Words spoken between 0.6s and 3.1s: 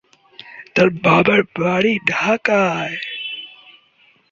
তার বাবার বাড়ি ঢাকায়।